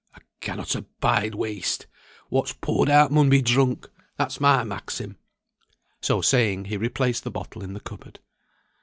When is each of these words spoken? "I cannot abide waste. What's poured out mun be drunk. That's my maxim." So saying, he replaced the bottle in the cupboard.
"I 0.15 0.21
cannot 0.39 0.73
abide 0.73 1.35
waste. 1.35 1.85
What's 2.29 2.53
poured 2.53 2.89
out 2.89 3.11
mun 3.11 3.29
be 3.29 3.39
drunk. 3.43 3.87
That's 4.17 4.39
my 4.41 4.63
maxim." 4.63 5.17
So 6.01 6.21
saying, 6.21 6.65
he 6.65 6.75
replaced 6.77 7.23
the 7.23 7.29
bottle 7.29 7.61
in 7.61 7.73
the 7.73 7.79
cupboard. 7.81 8.19